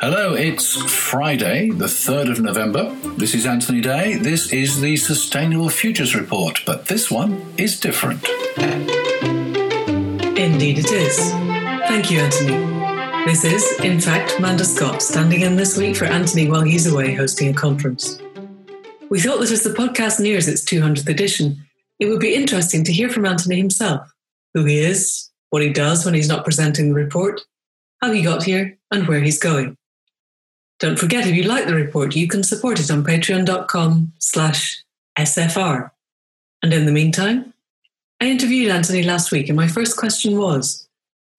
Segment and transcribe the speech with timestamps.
[0.00, 2.92] Hello, it's Friday, the 3rd of November.
[3.16, 4.16] This is Anthony Day.
[4.16, 8.28] This is the Sustainable Futures Report, but this one is different.
[10.36, 11.30] Indeed, it is.
[11.86, 13.24] Thank you, Anthony.
[13.24, 17.14] This is, in fact, Manda Scott standing in this week for Anthony while he's away
[17.14, 18.18] hosting a conference.
[19.10, 21.64] We thought that as the podcast nears its 200th edition,
[22.00, 24.10] it would be interesting to hear from Anthony himself
[24.54, 27.40] who he is, what he does when he's not presenting the report,
[28.00, 29.76] how he got here, and where he's going.
[30.78, 34.82] Don't forget, if you like the report, you can support it on patreon.com slash
[35.18, 35.90] SFR.
[36.62, 37.52] And in the meantime,
[38.20, 40.88] I interviewed Anthony last week, and my first question was,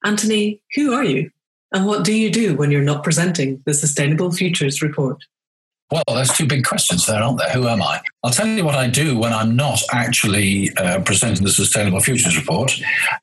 [0.04, 1.32] Anthony, who are you?
[1.72, 5.24] And what do you do when you're not presenting the Sustainable Futures Report?
[5.92, 7.50] Well, there's two big questions there, aren't there?
[7.50, 8.00] Who am I?
[8.24, 12.38] I'll tell you what I do when I'm not actually uh, presenting the Sustainable Futures
[12.38, 12.72] Report.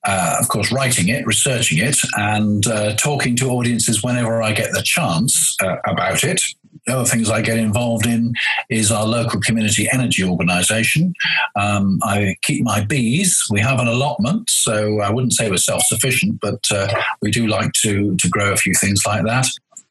[0.07, 4.73] Uh, of course, writing it, researching it, and uh, talking to audiences whenever I get
[4.73, 6.43] the chance uh, about it.
[6.87, 8.35] The other things I get involved in
[8.69, 11.15] is our local community energy organisation.
[11.57, 13.43] Um, I keep my bees.
[13.51, 16.89] We have an allotment, so I wouldn't say we're self sufficient, but uh,
[17.23, 19.47] we do like to, to grow a few things like that.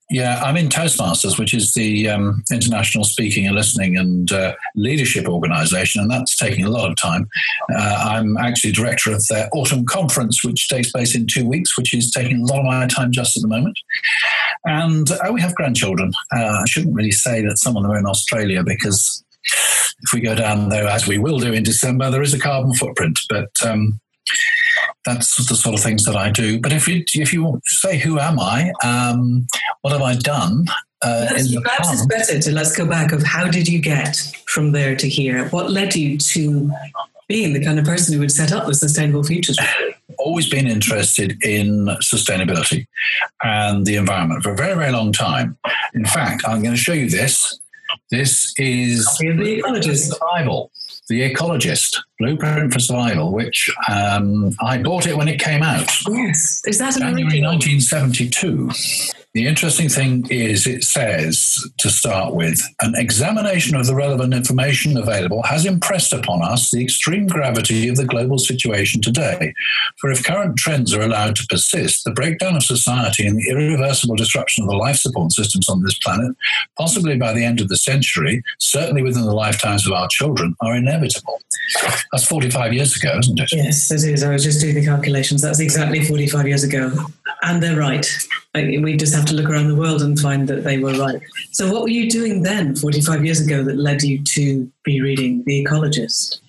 [0.10, 5.28] Yeah, I'm in Toastmasters, which is the um, international speaking and listening and uh, leadership
[5.28, 7.28] organization, and that's taking a lot of time.
[7.76, 11.94] Uh, I'm actually director of their autumn conference, which takes place in two weeks, which
[11.94, 13.78] is taking a lot of my time just at the moment.
[14.64, 16.14] And uh, we have grandchildren.
[16.34, 19.26] Uh, I shouldn't really say that some of them are in Australia because
[20.04, 22.74] if we go down there, as we will do in December, there is a carbon
[22.74, 23.20] footprint.
[23.30, 24.00] But um,
[25.08, 26.60] that's the sort of things that I do.
[26.60, 29.48] But if you if you say who am I, um,
[29.82, 30.66] what have I done?
[31.02, 31.28] Uh,
[31.64, 35.08] perhaps it's better to let's go back of how did you get from there to
[35.08, 35.48] here?
[35.50, 36.72] What led you to
[37.28, 39.58] being the kind of person who would set up the Sustainable Futures?
[40.18, 42.88] Always been interested in sustainability
[43.44, 45.58] and the environment for a very very long time.
[45.94, 47.60] In fact, I'm going to show you this.
[48.12, 50.72] This is the ecologist Bible.
[51.10, 55.90] The Ecologist, Blueprint for Survival, which um, I bought it when it came out.
[56.10, 58.70] Yes, is that January 1972.
[59.37, 64.98] The interesting thing is, it says to start with, an examination of the relevant information
[64.98, 69.53] available has impressed upon us the extreme gravity of the global situation today.
[69.98, 74.15] For if current trends are allowed to persist, the breakdown of society and the irreversible
[74.15, 76.36] disruption of the life support systems on this planet,
[76.75, 80.75] possibly by the end of the century, certainly within the lifetimes of our children, are
[80.75, 81.39] inevitable.
[82.11, 83.49] That's 45 years ago, isn't it?
[83.52, 84.23] Yes, it is.
[84.23, 85.43] I was just doing the calculations.
[85.43, 86.92] That's exactly 45 years ago.
[87.43, 88.08] And they're right.
[88.55, 91.21] We just have to look around the world and find that they were right.
[91.52, 95.43] So, what were you doing then, 45 years ago, that led you to be reading
[95.45, 96.39] The Ecologist?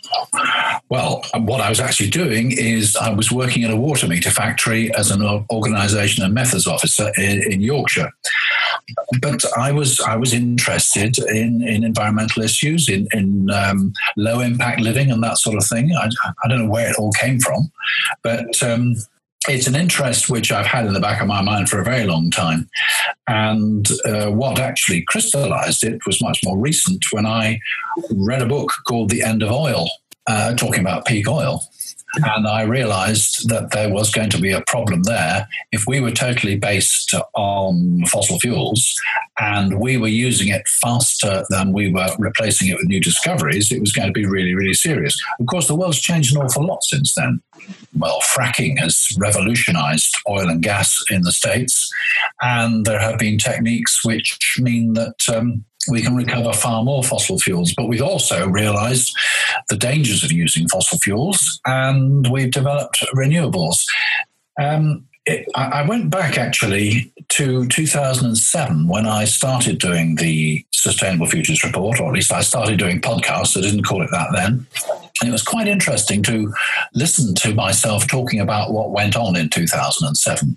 [0.88, 4.92] Well, what I was actually doing is I was working at a water meter factory
[4.94, 8.10] as an organisation and methods officer in, in, Yorkshire.
[9.20, 14.80] But I was I was interested in, in environmental issues, in, in um, low impact
[14.80, 15.92] living, and that sort of thing.
[15.94, 16.08] I,
[16.42, 17.70] I, don't know where it all came from,
[18.22, 18.94] but um,
[19.46, 22.04] it's an interest which I've had in the back of my mind for a very
[22.04, 22.68] long time.
[23.28, 27.60] And uh, what actually crystallized it was much more recent when I
[28.10, 29.88] read a book called The End of Oil,
[30.26, 31.62] uh, talking about peak oil.
[32.14, 36.10] And I realized that there was going to be a problem there if we were
[36.10, 38.94] totally based on fossil fuels
[39.38, 43.80] and we were using it faster than we were replacing it with new discoveries, it
[43.80, 45.14] was going to be really, really serious.
[45.38, 47.42] Of course, the world's changed an awful lot since then.
[47.96, 51.90] Well, fracking has revolutionized oil and gas in the States,
[52.40, 57.38] and there have been techniques which mean that um, we can recover far more fossil
[57.38, 57.74] fuels.
[57.74, 59.16] But we've also realized
[59.68, 63.84] the dangers of using fossil fuels and we've developed renewables.
[64.60, 65.04] Um,
[65.54, 72.08] I went back actually to 2007 when I started doing the Sustainable Futures Report, or
[72.08, 73.56] at least I started doing podcasts.
[73.56, 74.66] I didn't call it that then.
[75.20, 76.52] And it was quite interesting to
[76.94, 80.56] listen to myself talking about what went on in 2007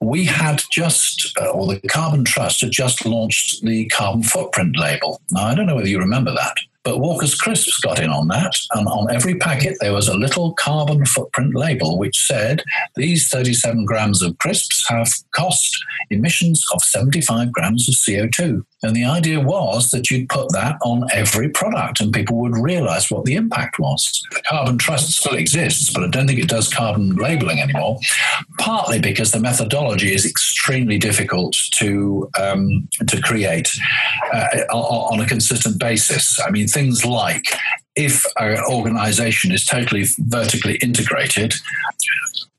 [0.00, 5.20] we had just, uh, or the Carbon Trust had just launched the carbon footprint label.
[5.30, 6.56] Now, I don't know whether you remember that.
[6.82, 10.54] But Walker's Crisps got in on that, and on every packet there was a little
[10.54, 12.62] carbon footprint label which said
[12.96, 15.76] these 37 grams of crisps have cost
[16.08, 18.64] emissions of 75 grams of CO2.
[18.82, 23.10] And the idea was that you'd put that on every product and people would realize
[23.10, 24.22] what the impact was.
[24.30, 27.98] The Carbon Trust still exists, but I don't think it does carbon labeling anymore,
[28.60, 33.70] partly because the methodology is extremely difficult to, um, to create
[34.32, 36.38] uh, on a consistent basis.
[36.46, 37.44] I mean, things like
[37.96, 41.54] if an organization is totally vertically integrated,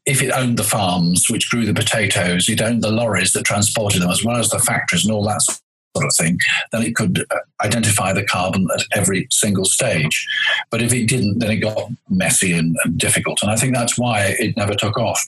[0.06, 4.02] if it owned the farms which grew the potatoes, it owned the lorries that transported
[4.02, 5.61] them, as well as the factories and all that
[5.96, 6.38] of thing,
[6.72, 10.28] then it could uh, identify the carbon at every single stage.
[10.70, 13.42] But if it didn't, then it got messy and, and, difficult.
[13.42, 15.26] And I think that's why it never took off.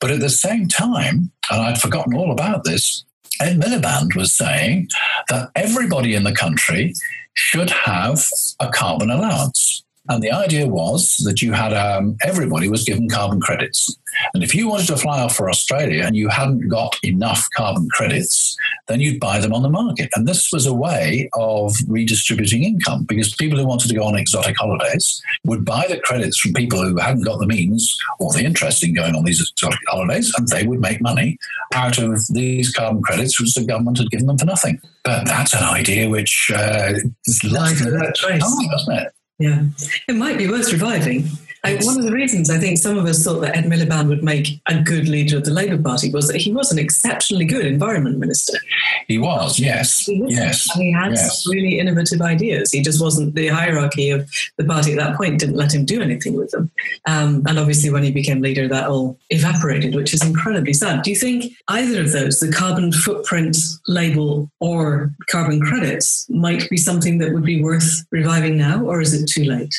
[0.00, 3.04] But at the same time, and I'd forgotten all about this,
[3.40, 4.88] Ed Miliband was saying
[5.28, 6.94] that everybody in the country
[7.34, 8.24] should have
[8.60, 9.81] a carbon allowance.
[10.08, 13.96] And the idea was that you had um, everybody was given carbon credits.
[14.34, 17.88] And if you wanted to fly off for Australia and you hadn't got enough carbon
[17.90, 18.56] credits,
[18.88, 20.10] then you'd buy them on the market.
[20.14, 24.16] And this was a way of redistributing income because people who wanted to go on
[24.16, 28.44] exotic holidays would buy the credits from people who hadn't got the means or the
[28.44, 31.38] interest in going on these exotic holidays, and they would make money
[31.74, 34.80] out of these carbon credits, which the government had given them for nothing.
[35.04, 36.94] But that's an idea which uh,
[37.26, 39.12] is lost in that time, doesn't it?
[39.42, 39.64] Yeah,
[40.06, 41.28] it might be worth reviving.
[41.64, 44.24] I, one of the reasons I think some of us thought that Ed Miliband would
[44.24, 47.64] make a good leader of the Labour Party was that he was an exceptionally good
[47.64, 48.58] environment minister.
[49.06, 50.68] He was, yes, he was, yes.
[50.74, 51.46] And he had yes.
[51.48, 52.72] really innovative ideas.
[52.72, 56.02] He just wasn't the hierarchy of the party at that point didn't let him do
[56.02, 56.70] anything with them.
[57.06, 61.02] Um, and obviously, when he became leader, that all evaporated, which is incredibly sad.
[61.02, 63.56] Do you think either of those, the carbon footprint
[63.86, 69.14] label or carbon credits, might be something that would be worth reviving now, or is
[69.14, 69.74] it too late?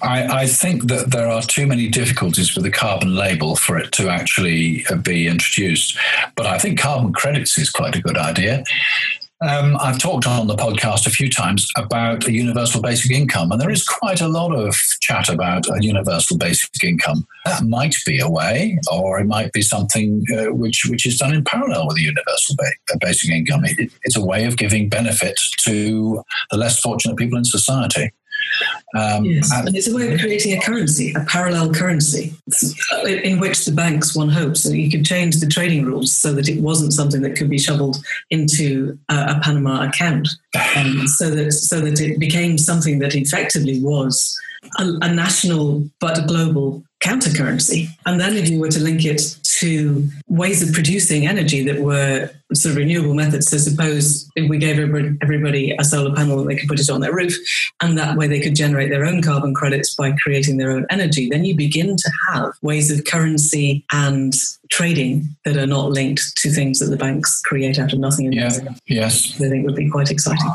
[0.00, 3.90] I, I think that there are too many difficulties with the carbon label for it
[3.90, 5.98] to actually uh, be introduced.
[6.36, 8.62] But I think carbon credits is quite a good idea.
[9.40, 13.60] Um, I've talked on the podcast a few times about a universal basic income, and
[13.60, 17.26] there is quite a lot of chat about a universal basic income.
[17.44, 21.34] That might be a way, or it might be something uh, which which is done
[21.34, 23.64] in parallel with a universal ba- basic income.
[23.64, 28.12] It, it's a way of giving benefit to the less fortunate people in society.
[28.94, 32.34] Um, yes, and, it's a way of creating a currency, a parallel currency,
[33.06, 36.48] in which the banks, one hopes, that you could change the trading rules so that
[36.48, 37.98] it wasn't something that could be shoveled
[38.30, 40.28] into a, a Panama account,
[40.76, 44.38] um, so that so that it became something that effectively was
[44.78, 47.88] a, a national but a global counter currency.
[48.06, 52.28] And then if you were to link it to ways of producing energy that were
[52.52, 56.56] sort of renewable methods, so suppose if we gave everybody a solar panel and they
[56.56, 57.36] could put it on their roof,
[57.80, 61.28] and that way they could generate their own carbon credits by creating their own energy,
[61.28, 64.34] then you begin to have ways of currency and
[64.68, 68.32] trading that are not linked to things that the banks create out of nothing.
[68.32, 68.50] Yeah.
[68.86, 69.40] Yes.
[69.40, 70.50] I think would be quite exciting.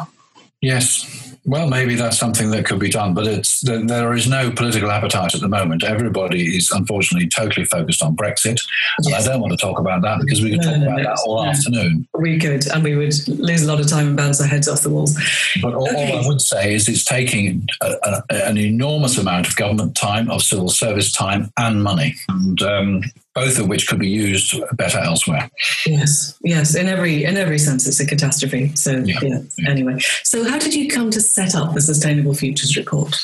[0.62, 1.33] Yes.
[1.46, 5.36] Well, maybe that's something that could be done, but it's there is no political appetite
[5.36, 5.84] at the moment.
[5.84, 8.62] Everybody is unfortunately totally focused on Brexit,
[8.98, 9.28] and yes.
[9.28, 11.04] I don't want to talk about that because we could no, talk no, about no,
[11.04, 12.08] that all afternoon.
[12.14, 14.82] We could, and we would lose a lot of time and bounce our heads off
[14.82, 15.20] the walls.
[15.62, 16.14] But all, okay.
[16.14, 20.32] all I would say is it's taking a, a, an enormous amount of government time,
[20.32, 23.04] of civil service time, and money, and um,
[23.36, 25.50] both of which could be used better elsewhere.
[25.86, 26.76] Yes, yes.
[26.76, 28.76] In every in every sense, it's a catastrophe.
[28.76, 29.20] So yeah.
[29.22, 29.70] yeah.
[29.70, 33.16] Anyway, so how did you come to set up the Sustainable Futures Report?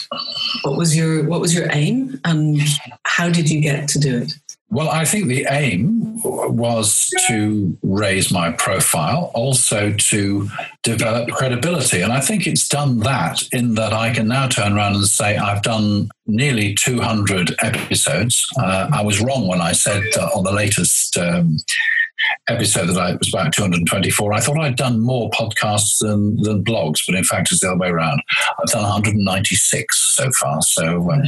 [0.63, 2.59] What was your what was your aim, and
[3.03, 4.33] how did you get to do it?
[4.71, 10.47] Well, I think the aim was to raise my profile, also to
[10.83, 12.01] develop credibility.
[12.01, 15.37] And I think it's done that in that I can now turn around and say
[15.37, 18.45] I've done nearly 200 episodes.
[18.59, 20.03] Uh, I was wrong when I said
[20.35, 21.57] on the latest um,
[22.47, 24.33] episode that I was about 224.
[24.33, 27.79] I thought I'd done more podcasts than, than blogs, but in fact, it's the other
[27.79, 28.21] way around.
[28.59, 30.61] I've done 196 so far.
[30.61, 31.23] So, um,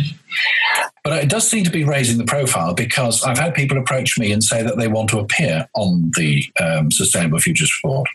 [1.04, 4.32] but it does seem to be raising the profile because I've had people approach me
[4.32, 8.08] and say that they want to appear on the um, Sustainable Futures Report.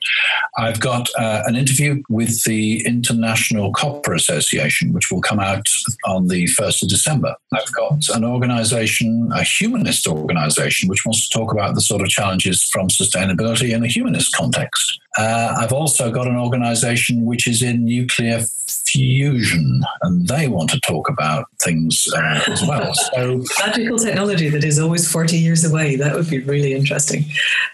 [0.56, 5.66] I've got uh, an interview with the International Copper Association, which will come out
[6.04, 7.34] on the 1st of December.
[7.52, 12.08] I've got an organization, a humanist organization, which wants to talk about the sort of
[12.08, 15.00] challenges from sustainability in a humanist context.
[15.18, 20.80] Uh, I've also got an organization which is in nuclear fusion, and they want to
[20.80, 22.92] talk about things uh, as well.
[23.16, 25.96] So, magical technology that is always 40 years away.
[25.96, 27.24] That would be really interesting.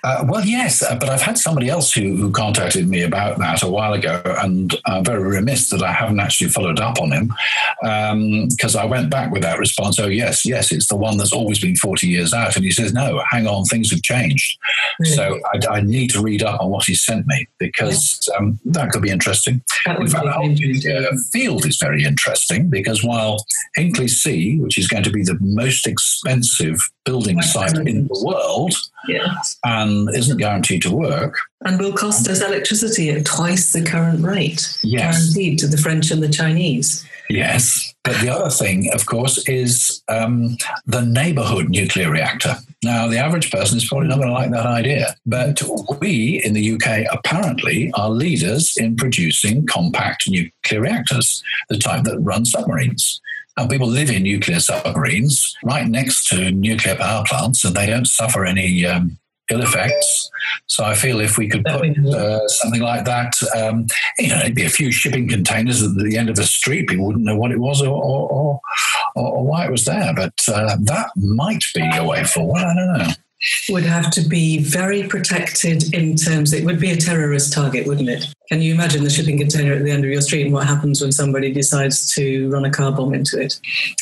[0.05, 3.63] Uh, well, yes, uh, but I've had somebody else who, who contacted me about that
[3.63, 7.33] a while ago, and I'm very remiss that I haven't actually followed up on him
[8.49, 9.99] because um, I went back with that response.
[9.99, 12.55] Oh, yes, yes, it's the one that's always been 40 years out.
[12.57, 14.59] And he says, no, hang on, things have changed.
[15.01, 15.13] Really?
[15.13, 18.39] So I, I, need to read up on what he sent me because yeah.
[18.39, 19.63] um, that could be interesting.
[19.87, 23.45] In fact, the whole uh, field is very interesting because while
[23.77, 28.75] Hinkley C, which is going to be the most expensive building site in the world
[29.09, 29.59] yes.
[29.65, 31.37] and isn't guaranteed to work.
[31.65, 35.33] And will cost us electricity at twice the current rate, yes.
[35.35, 37.05] guaranteed to the French and the Chinese.
[37.29, 37.95] Yes.
[38.05, 40.57] But the other thing, of course, is um,
[40.87, 42.57] the neighborhood nuclear reactor.
[42.83, 45.63] Now, the average person is probably not going to like that idea, but
[46.01, 52.19] we in the UK apparently are leaders in producing compact nuclear reactors, the type that
[52.19, 53.21] run submarines.
[53.57, 58.07] And people live in nuclear submarines right next to nuclear power plants, and they don't
[58.07, 59.19] suffer any um,
[59.51, 60.31] ill effects.
[60.67, 63.87] So I feel if we could put uh, something like that, um,
[64.19, 66.89] you know, it'd be a few shipping containers at the end of a street.
[66.89, 68.61] People wouldn't know what it was or, or, or,
[69.15, 70.15] or why it was there.
[70.15, 72.63] But uh, that might be a way forward.
[72.63, 73.15] I don't know
[73.69, 78.09] would have to be very protected in terms it would be a terrorist target wouldn't
[78.09, 78.27] it?
[78.49, 81.01] Can you imagine the shipping container at the end of your street and what happens
[81.01, 83.59] when somebody decides to run a car bomb into it?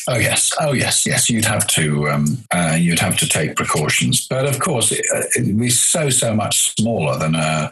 [0.09, 0.50] Oh yes.
[0.61, 1.06] Oh yes.
[1.06, 4.26] Yes you'd have to um, uh, you'd have to take precautions.
[4.26, 5.06] But of course it,
[5.37, 7.70] would be so so much smaller than a,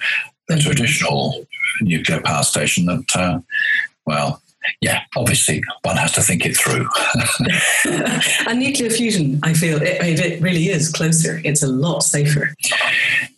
[0.50, 1.46] a traditional
[1.80, 3.40] nuclear power station that uh,
[4.06, 4.42] well
[4.80, 6.88] yeah, obviously one has to think it through.
[8.48, 11.40] and nuclear fusion, I feel it, it really is closer.
[11.44, 12.54] It's a lot safer.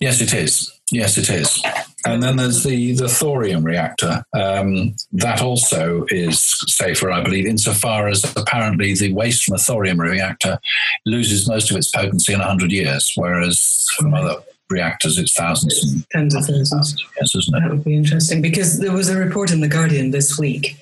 [0.01, 0.73] Yes, it is.
[0.93, 1.63] Yes, it is.
[2.05, 4.25] And then there's the, the thorium reactor.
[4.35, 10.01] Um, that also is safer, I believe, insofar as apparently the waste from a thorium
[10.01, 10.59] reactor
[11.07, 14.37] loses most of its potency in 100 years, whereas from other
[14.71, 17.05] reactors, it's thousands and tens of thousands.
[17.21, 17.61] Yes, isn't it?
[17.61, 20.77] That would be interesting because there was a report in The Guardian this week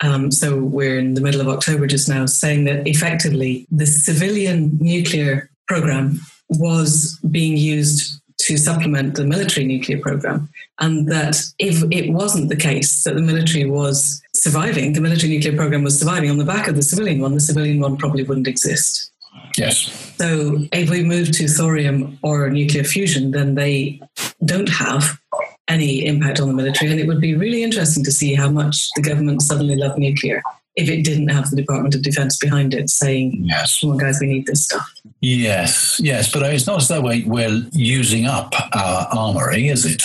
[0.00, 4.78] um, so we're in the middle of October just now, saying that effectively the civilian
[4.80, 10.48] nuclear program was being used to supplement the military nuclear program.
[10.80, 15.54] And that if it wasn't the case that the military was surviving, the military nuclear
[15.54, 18.48] program was surviving on the back of the civilian one, the civilian one probably wouldn't
[18.48, 19.12] exist.
[19.58, 20.14] Yes.
[20.16, 24.00] So if we move to thorium or nuclear fusion, then they
[24.44, 25.20] don't have
[25.70, 26.90] any impact on the military.
[26.90, 30.42] And it would be really interesting to see how much the government suddenly loved nuclear
[30.76, 33.80] if it didn't have the Department of Defense behind it saying, yes.
[33.80, 34.88] come on, guys, we need this stuff.
[35.20, 40.02] Yes, yes, but it's not as though we're using up our armory, is it?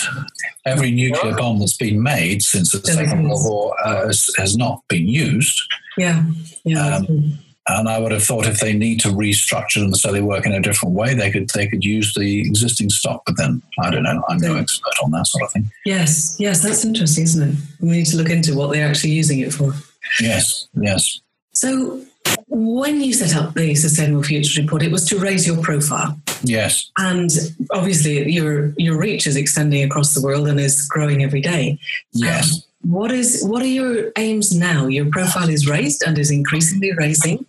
[0.66, 4.82] Every nuclear bomb that's been made since the Second World War uh, has, has, not
[4.88, 5.58] been used.
[5.96, 6.24] Yeah,
[6.64, 6.96] yeah.
[6.96, 10.46] Um, and I would have thought if they need to restructure them so they work
[10.46, 13.22] in a different way, they could they could use the existing stock.
[13.26, 14.22] But then I don't know.
[14.28, 15.70] I'm no expert on that sort of thing.
[15.84, 17.56] Yes, yes, that's interesting, isn't it?
[17.80, 19.72] We need to look into what they're actually using it for.
[20.20, 21.20] Yes, yes.
[21.52, 22.02] So
[22.48, 26.18] when you set up the Sustainable Futures Report, it was to raise your profile.
[26.42, 26.90] Yes.
[26.98, 27.30] And
[27.72, 31.78] obviously your your reach is extending across the world and is growing every day.
[32.12, 32.54] Yes.
[32.54, 34.86] Um, what is what are your aims now?
[34.86, 37.44] Your profile is raised and is increasingly raising.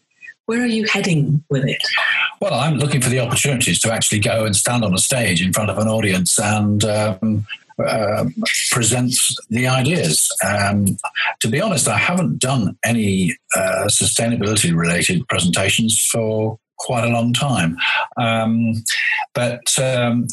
[0.48, 1.82] Where are you heading with it?
[2.40, 5.52] Well, I'm looking for the opportunities to actually go and stand on a stage in
[5.52, 7.46] front of an audience and um,
[7.86, 8.26] uh,
[8.72, 9.14] present
[9.50, 10.30] the ideas.
[10.48, 10.98] Um,
[11.42, 17.34] to be honest, I haven't done any uh, sustainability related presentations for quite a long
[17.34, 17.78] time.
[18.18, 18.84] Um,
[19.34, 20.28] but um,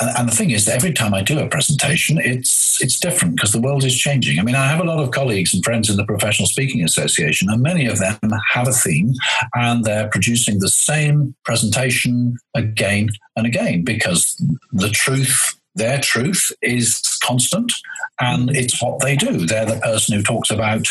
[0.00, 3.36] uh, and the thing is that every time I do a presentation, it's it's different
[3.36, 4.38] because the world is changing.
[4.38, 7.48] I mean, I have a lot of colleagues and friends in the Professional Speaking Association,
[7.50, 8.18] and many of them
[8.52, 9.14] have a theme,
[9.54, 14.36] and they're producing the same presentation again and again because
[14.72, 17.72] the truth their truth is constant
[18.20, 19.46] and it's what they do.
[19.46, 20.86] They're the person who talks about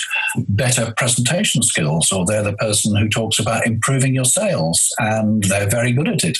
[0.48, 5.70] better presentation skills, or they're the person who talks about improving your sales, and they're
[5.70, 6.40] very good at it.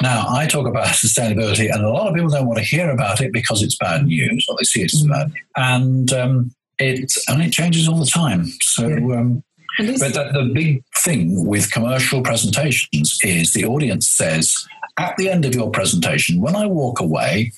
[0.00, 3.20] Now, I talk about sustainability, and a lot of people don't want to hear about
[3.20, 5.32] it because it's bad news, or they see it as bad.
[5.56, 8.46] And um, it and it changes all the time.
[8.60, 8.86] So.
[8.86, 9.42] Um,
[9.78, 14.54] but the, the big thing with commercial presentations is the audience says,
[14.98, 17.52] at the end of your presentation, when I walk away,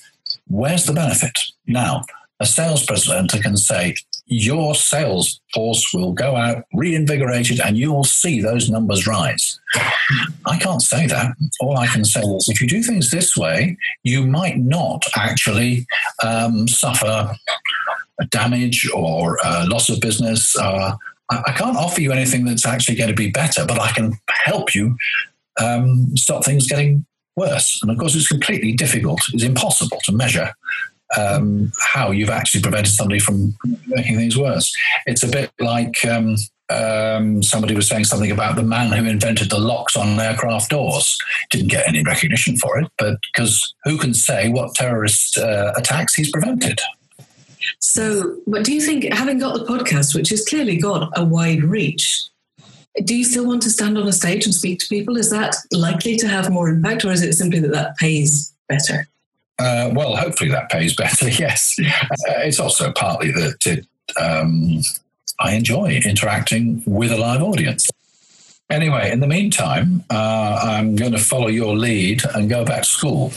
[0.47, 1.37] where's the benefit?
[1.67, 2.03] Now,
[2.39, 3.95] a sales presenter can say,
[4.27, 9.59] your sales force will go out reinvigorated and you will see those numbers rise.
[10.45, 11.35] I can't say that.
[11.59, 15.85] All I can say is if you do things this way, you might not actually
[16.23, 17.35] um, suffer
[18.29, 20.55] damage or uh, loss of business.
[20.55, 20.95] Uh,
[21.29, 24.13] I, I, can't offer you anything that's actually going to be better, but I can
[24.29, 24.95] help you
[25.59, 27.05] um, stop things getting
[27.43, 27.79] worse.
[27.81, 30.49] And of course, it's completely difficult, it's impossible to measure
[31.17, 33.55] um, how you've actually prevented somebody from
[33.87, 34.71] making things worse.
[35.05, 36.35] It's a bit like um,
[36.69, 41.17] um, somebody was saying something about the man who invented the locks on aircraft doors.
[41.49, 46.13] Didn't get any recognition for it, but because who can say what terrorist uh, attacks
[46.13, 46.79] he's prevented?
[47.79, 51.63] So, but do you think, having got the podcast, which has clearly got a wide
[51.63, 52.28] reach,
[53.05, 55.17] do you still want to stand on a stage and speak to people?
[55.17, 59.07] Is that likely to have more impact, or is it simply that that pays better?
[59.59, 61.29] Uh, well, hopefully that pays better.
[61.39, 63.85] Yes, uh, it's also partly that it,
[64.19, 64.81] um,
[65.39, 67.89] I enjoy interacting with a live audience.
[68.69, 72.89] Anyway, in the meantime, uh, I'm going to follow your lead and go back to
[72.89, 73.33] school.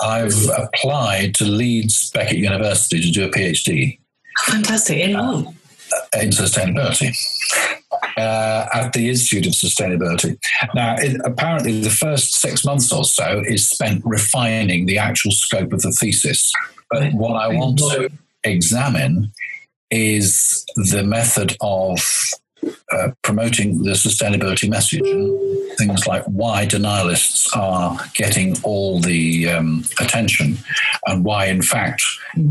[0.00, 3.98] I've applied to Leeds Beckett University to do a PhD.
[4.46, 4.98] Fantastic.
[4.98, 5.46] In what?
[5.46, 7.16] Uh, in sustainability.
[8.16, 10.38] Uh, at the Institute of Sustainability.
[10.72, 15.72] Now, it, apparently, the first six months or so is spent refining the actual scope
[15.72, 16.52] of the thesis.
[16.90, 18.10] But what I want to
[18.44, 19.32] examine
[19.90, 21.98] is the method of
[22.92, 25.02] uh, promoting the sustainability message.
[25.76, 30.58] Things like why denialists are getting all the um, attention,
[31.06, 32.00] and why, in fact,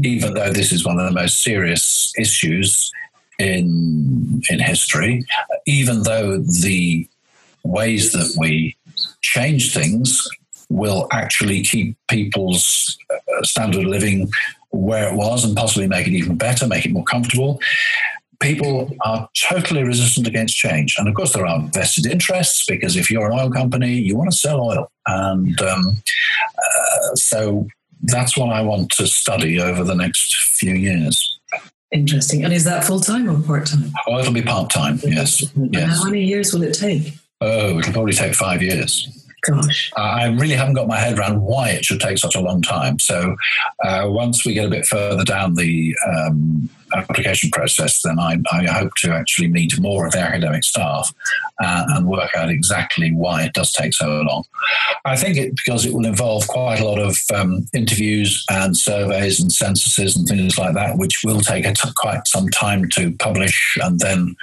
[0.03, 2.91] even though this is one of the most serious issues
[3.43, 5.25] in in history,
[5.65, 7.07] even though the
[7.63, 8.75] ways that we
[9.21, 10.27] change things
[10.69, 14.29] will actually keep people's uh, standard of living
[14.71, 17.61] where it was and possibly make it even better, make it more comfortable.
[18.41, 20.95] People are totally resistant against change.
[20.97, 24.31] And of course, there are vested interests because if you're an oil company, you want
[24.31, 24.91] to sell oil.
[25.05, 25.97] And um,
[26.57, 27.67] uh, so
[28.03, 31.39] that's what I want to study over the next few years.
[31.93, 32.43] Interesting.
[32.43, 33.91] And is that full time or part time?
[34.07, 35.43] Oh, it'll be part time, yes.
[35.55, 35.97] yes.
[35.99, 37.13] How many years will it take?
[37.39, 39.23] Oh, it'll probably take five years.
[39.43, 39.91] Gosh.
[39.97, 42.97] I really haven't got my head around why it should take such a long time.
[42.97, 43.35] So
[43.83, 48.67] uh, once we get a bit further down the um, application process, then I, I,
[48.67, 51.13] hope to actually meet more of the academic staff
[51.61, 54.43] uh, and work out exactly why it does take so long.
[55.05, 59.39] I think it because it will involve quite a lot of um, interviews and surveys
[59.39, 63.99] and censuses and things like that, which will take quite some time to publish and
[63.99, 64.35] then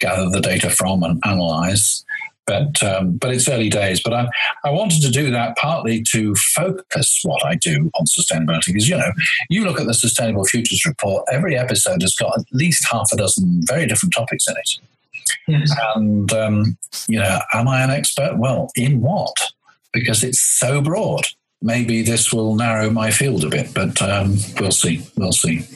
[0.00, 2.04] gather the data from and analyze
[2.46, 4.00] but um, but it's early days.
[4.00, 4.28] But I,
[4.64, 8.96] I wanted to do that partly to focus what I do on sustainability because you
[8.96, 9.10] know
[9.50, 11.24] you look at the Sustainable Futures Report.
[11.30, 14.78] Every episode has got at least half a dozen very different topics in it.
[15.46, 15.72] Yes.
[15.94, 18.36] And um, you know, am I an expert?
[18.38, 19.34] Well, in what?
[19.92, 21.26] Because it's so broad
[21.62, 25.02] maybe this will narrow my field a bit, but um, we'll see.
[25.16, 25.66] We'll see.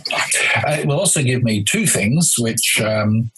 [0.56, 3.30] Uh, it will also give me two things, which um,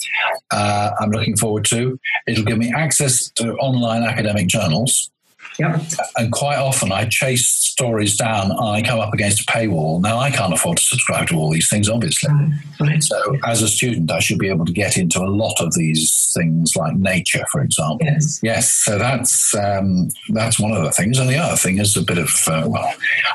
[0.51, 1.99] uh, I'm looking forward to.
[2.27, 5.11] It'll give me access to online academic journals.
[5.59, 5.83] Yep.
[6.17, 10.01] And quite often I chase stories down and I come up against a paywall.
[10.01, 12.33] Now I can't afford to subscribe to all these things, obviously.
[12.81, 13.03] Right.
[13.03, 16.33] So as a student, I should be able to get into a lot of these
[16.37, 17.99] things like nature, for example.
[18.03, 18.41] Yes.
[18.43, 18.73] Yes.
[18.73, 21.19] So that's um, that's one of the things.
[21.19, 22.93] And the other thing is a bit of uh, well,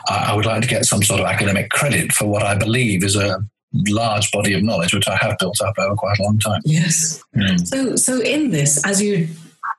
[0.08, 3.04] I, I would like to get some sort of academic credit for what I believe
[3.04, 3.40] is a
[3.90, 6.62] large body of knowledge which I have built up over quite a long time.
[6.66, 7.24] Yes.
[7.36, 7.68] Mm.
[7.68, 9.28] So so in this, as you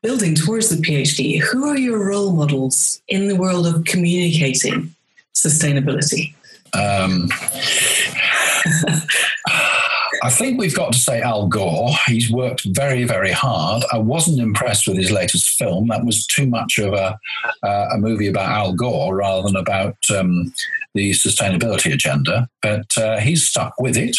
[0.03, 4.95] building towards the PhD, who are your role models in the world of communicating
[5.35, 6.35] sustainability?
[6.75, 7.29] Um,
[10.23, 11.91] I think we've got to say Al Gore.
[12.07, 13.85] He's worked very, very hard.
[13.93, 15.89] I wasn't impressed with his latest film.
[15.89, 17.19] That was too much of a,
[17.63, 20.53] uh, a movie about Al Gore rather than about um,
[20.95, 22.49] the sustainability agenda.
[22.63, 24.17] But uh, he's stuck with it.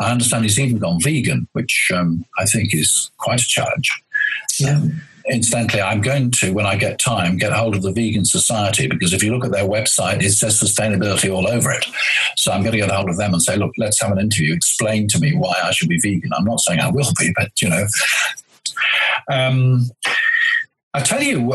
[0.00, 3.90] I understand he's even gone vegan, which um, I think is quite a challenge.
[4.60, 4.76] Yeah.
[4.76, 8.86] Um, incidentally, I'm going to, when I get time, get hold of the Vegan Society
[8.86, 11.86] because if you look at their website, it says sustainability all over it.
[12.36, 14.54] So I'm going to get hold of them and say, look, let's have an interview.
[14.54, 16.30] Explain to me why I should be vegan.
[16.36, 17.86] I'm not saying I will be, but you know.
[19.30, 19.90] Um,
[20.94, 21.54] I tell you,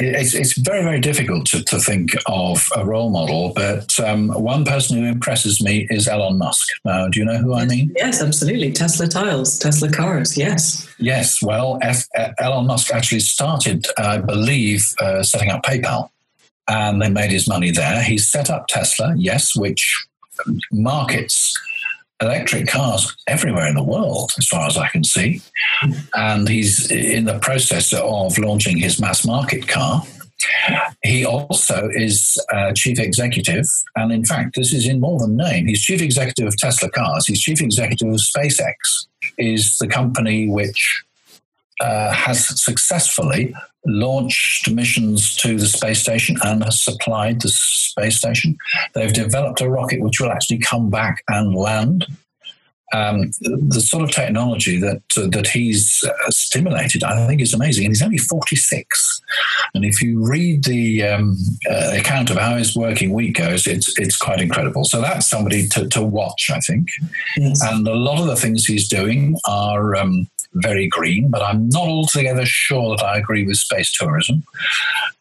[0.00, 4.64] it's, it's very, very difficult to, to think of a role model, but um, one
[4.64, 6.66] person who impresses me is Elon Musk.
[6.86, 7.92] Now, do you know who I mean?
[7.94, 8.72] Yes, absolutely.
[8.72, 10.88] Tesla tiles, Tesla cars, yes.
[10.98, 16.08] Yes, well, F- Elon Musk actually started, I believe, uh, setting up PayPal,
[16.66, 18.02] and they made his money there.
[18.02, 20.06] He set up Tesla, yes, which
[20.72, 21.54] markets
[22.20, 25.40] electric cars everywhere in the world, as far as I can see.
[26.14, 30.02] And he's in the process of launching his mass market car.
[31.02, 35.66] He also is uh, chief executive, and in fact, this is in more than name.
[35.66, 37.26] He's chief executive of Tesla Cars.
[37.26, 38.74] He's chief executive of SpaceX,
[39.36, 41.04] is the company which
[41.80, 43.54] uh, has successfully
[43.86, 48.56] launched missions to the space station and has supplied the space station.
[48.94, 52.06] They've developed a rocket which will actually come back and land.
[52.94, 57.84] Um, the sort of technology that uh, that he's uh, stimulated, I think, is amazing.
[57.84, 59.20] And he's only 46.
[59.74, 61.36] And if you read the um,
[61.70, 64.84] uh, account of how his working week goes, it's it's quite incredible.
[64.84, 66.88] So that's somebody to, to watch, I think.
[67.36, 67.62] Yes.
[67.62, 71.88] And a lot of the things he's doing are um, very green, but I'm not
[71.88, 74.42] altogether sure that I agree with space tourism.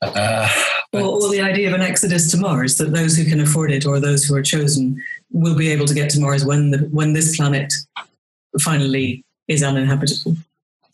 [0.01, 0.49] Uh,
[0.93, 3.85] well, well, the idea of an exodus to Mars, that those who can afford it
[3.85, 7.13] or those who are chosen will be able to get to Mars when the, when
[7.13, 7.73] this planet
[8.61, 10.35] finally is uninhabitable.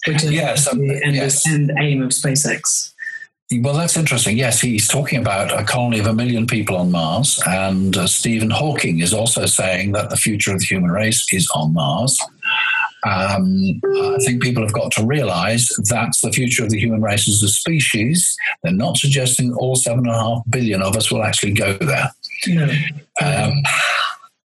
[0.08, 1.48] which is Yes, um, the end, yes.
[1.48, 2.93] end aim of SpaceX.
[3.52, 4.38] Well, that's interesting.
[4.38, 8.50] Yes, he's talking about a colony of a million people on Mars, and uh, Stephen
[8.50, 12.17] Hawking is also saying that the future of the human race is on Mars.
[13.06, 17.28] Um, I think people have got to realize that's the future of the human race
[17.28, 18.36] as a species.
[18.63, 22.12] They're not suggesting all seven and a half billion of us will actually go there.
[22.48, 22.70] No.
[23.22, 23.63] Um,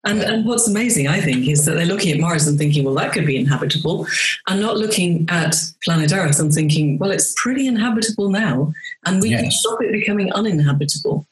[0.05, 2.95] And, and what's amazing, I think, is that they're looking at Mars and thinking, well,
[2.95, 4.05] that could be inhabitable,
[4.49, 8.73] and not looking at planet Earth and thinking, well, it's pretty inhabitable now,
[9.05, 11.25] and we can stop it becoming uninhabitable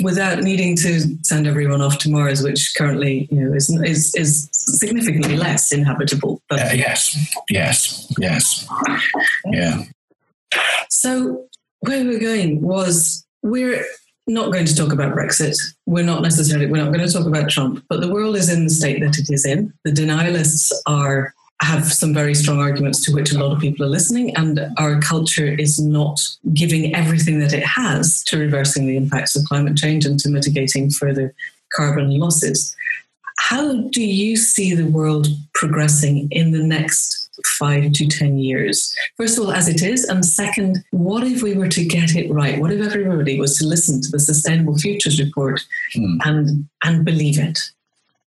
[0.00, 4.48] without needing to send everyone off to Mars, which currently you know, is, is, is
[4.52, 6.42] significantly less inhabitable.
[6.48, 7.16] But uh, yes,
[7.48, 8.68] yes, yes.
[9.46, 9.84] Yeah.
[10.90, 11.46] So
[11.80, 13.84] where we're going was we're
[14.26, 15.56] not going to talk about Brexit.
[15.86, 18.64] We're not necessarily we're not going to talk about Trump, but the world is in
[18.64, 19.72] the state that it is in.
[19.84, 23.88] The denialists are have some very strong arguments to which a lot of people are
[23.88, 26.20] listening, and our culture is not
[26.52, 30.90] giving everything that it has to reversing the impacts of climate change and to mitigating
[30.90, 31.34] further
[31.72, 32.74] carbon losses.
[33.38, 38.94] How do you see the world progressing in the next five to 10 years?
[39.16, 40.04] First of all, as it is.
[40.04, 42.60] And second, what if we were to get it right?
[42.60, 45.60] What if everybody was to listen to the Sustainable Futures Report
[45.94, 46.18] Hmm.
[46.24, 47.58] and, and believe it?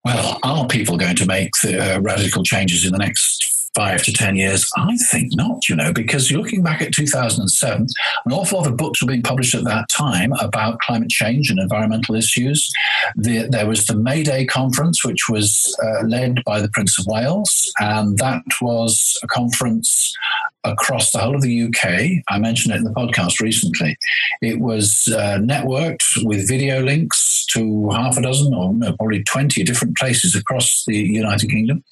[0.04, 4.14] Well, are people going to make the, uh, radical changes in the next five to
[4.14, 4.70] 10 years?
[4.78, 7.88] I think not, you know, because looking back at 2007,
[8.26, 11.60] an awful lot of books were being published at that time about climate change and
[11.60, 12.72] environmental issues.
[13.16, 17.06] The, there was the May Day conference, which was uh, led by the Prince of
[17.08, 20.16] Wales, and that was a conference
[20.64, 22.24] across the whole of the UK.
[22.30, 23.98] I mentioned it in the podcast recently.
[24.42, 29.64] It was uh, networked with video links to half a dozen or no, probably 20
[29.64, 31.84] different places across the United Kingdom.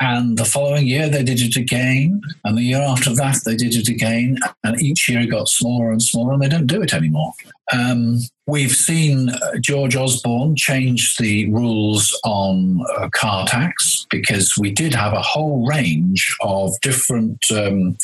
[0.00, 2.20] And the following year, they did it again.
[2.42, 4.38] And the year after that, they did it again.
[4.64, 7.32] And each year it got smaller and smaller, and they don't do it anymore.
[7.72, 14.70] Um, we've seen uh, George Osborne change the rules on uh, car tax because we
[14.70, 17.96] did have a whole range of different um,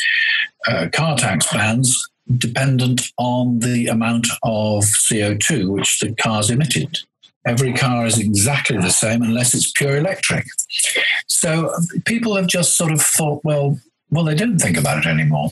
[0.68, 6.98] uh, car tax bans dependent on the amount of CO2 which the cars emitted.
[7.46, 10.46] Every car is exactly the same unless it's pure electric.
[11.26, 11.72] So
[12.04, 13.78] people have just sort of thought, well,
[14.10, 15.50] well, they don't think about it anymore.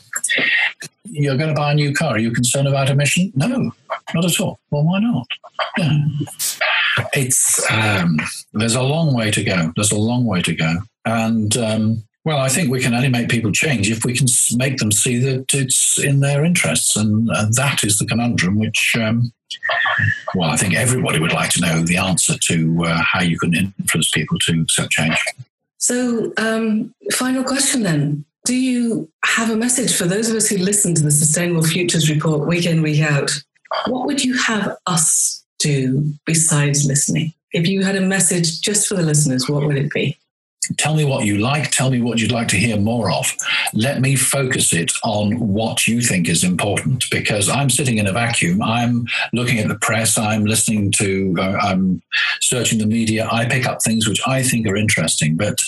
[1.05, 2.15] You're going to buy a new car.
[2.15, 3.33] Are you concerned about emission?
[3.35, 3.73] No,
[4.15, 4.59] not at all.
[4.71, 5.27] Well, why not?
[5.77, 5.99] Yeah.
[7.13, 8.19] It's um,
[8.55, 9.73] there's a long way to go.
[9.77, 13.29] There's a long way to go, and um, well, I think we can only make
[13.29, 17.55] people change if we can make them see that it's in their interests, and, and
[17.55, 18.59] that is the conundrum.
[18.59, 19.33] Which, um,
[20.35, 23.55] well, I think everybody would like to know the answer to uh, how you can
[23.55, 25.17] influence people to accept change.
[25.79, 28.25] So, um, final question then.
[28.45, 32.09] Do you have a message for those of us who listen to the Sustainable Futures
[32.09, 33.31] Report week in, week out?
[33.87, 37.35] What would you have us do besides listening?
[37.53, 40.19] If you had a message just for the listeners, what would it be?
[40.77, 41.71] Tell me what you like.
[41.71, 43.35] Tell me what you'd like to hear more of.
[43.73, 48.13] Let me focus it on what you think is important because I'm sitting in a
[48.13, 48.63] vacuum.
[48.63, 50.19] I'm looking at the press.
[50.19, 52.03] I'm listening to, uh, I'm
[52.41, 53.29] searching the media.
[53.31, 55.59] I pick up things which I think are interesting, but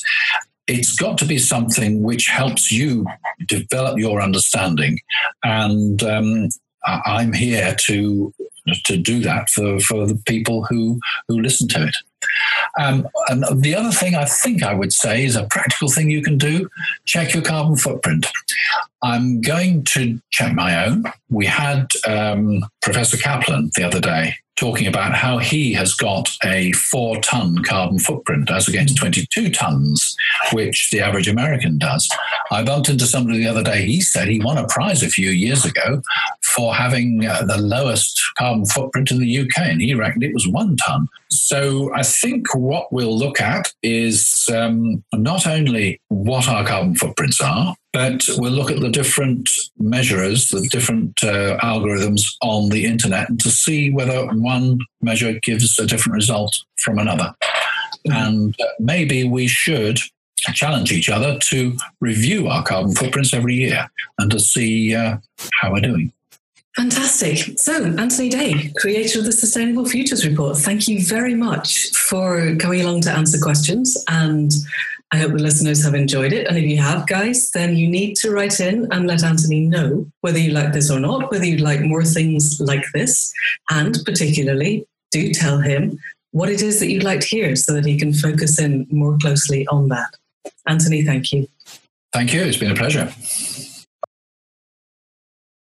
[0.67, 3.07] it's got to be something which helps you
[3.47, 4.99] develop your understanding.
[5.43, 6.49] And um,
[6.85, 8.33] I'm here to
[8.85, 11.97] to do that for, for the people who who listen to it.
[12.79, 16.23] Um, and the other thing I think I would say is a practical thing you
[16.23, 16.69] can do
[17.05, 18.27] check your carbon footprint.
[19.03, 21.05] I'm going to check my own.
[21.31, 26.71] We had um, Professor Kaplan the other day talking about how he has got a
[26.73, 30.15] four ton carbon footprint as against 22 tons,
[30.53, 32.07] which the average American does.
[32.51, 33.87] I bumped into somebody the other day.
[33.87, 36.03] He said he won a prize a few years ago
[36.43, 40.47] for having uh, the lowest carbon footprint in the UK, and he reckoned it was
[40.47, 41.09] one ton.
[41.31, 47.41] So I think what we'll look at is um, not only what our carbon footprints
[47.41, 53.29] are, but we'll look at the different measurers, the different uh, algorithms on the internet,
[53.29, 57.35] and to see whether one measure gives a different result from another.
[58.07, 59.99] And uh, maybe we should
[60.55, 63.89] challenge each other to review our carbon footprints every year
[64.19, 65.19] and to see uh,
[65.61, 66.13] how we're doing.
[66.77, 67.59] Fantastic.
[67.59, 72.83] So, Anthony Day, creator of the Sustainable Futures Report, thank you very much for coming
[72.83, 74.03] along to answer questions.
[74.09, 74.53] And
[75.13, 76.47] I hope the listeners have enjoyed it.
[76.47, 80.07] And if you have, guys, then you need to write in and let Anthony know
[80.21, 83.33] whether you like this or not, whether you'd like more things like this.
[83.71, 85.99] And particularly, do tell him
[86.31, 89.19] what it is that you'd like to hear so that he can focus in more
[89.19, 90.15] closely on that.
[90.69, 91.49] Anthony, thank you.
[92.13, 92.43] Thank you.
[92.43, 93.13] It's been a pleasure.